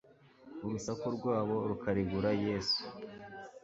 [0.65, 2.81] Urusaku rwabo rukarigura Yesu.